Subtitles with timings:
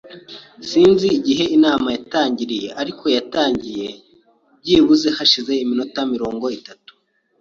[0.69, 3.87] Sinzi igihe inama yatangiriye, ariko yatangiye
[4.61, 6.91] byibuze hashize iminota mirongo itatu.